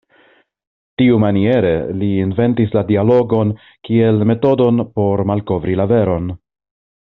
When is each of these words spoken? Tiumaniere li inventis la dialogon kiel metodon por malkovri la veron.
Tiumaniere 1.01 1.73
li 1.99 2.09
inventis 2.23 2.73
la 2.77 2.83
dialogon 2.93 3.53
kiel 3.89 4.21
metodon 4.33 4.85
por 4.99 5.25
malkovri 5.33 5.79
la 5.83 5.89
veron. 5.97 6.35